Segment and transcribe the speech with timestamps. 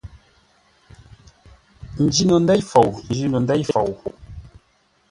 [2.01, 3.89] N njîno ndêi fou, n njîno ndêi fou.